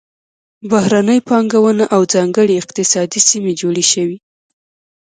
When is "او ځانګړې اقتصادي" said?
1.95-3.21